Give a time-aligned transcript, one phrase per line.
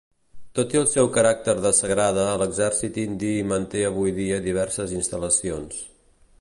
[0.59, 5.81] Tot i el seu caràcter de sagrada l'exèrcit indi hi manté avui dia diverses instal·lacions.